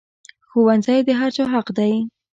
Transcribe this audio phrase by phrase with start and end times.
[0.49, 1.93] ښوونځی د هر چا حق دی